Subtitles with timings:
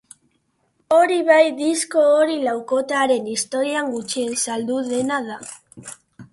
[0.95, 5.41] Hori bai, disko hori laukotearen historian gutxien saldu dena da.